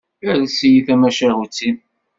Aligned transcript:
Ales-iyi-d 0.29 0.85
tamacahut-im. 0.87 1.77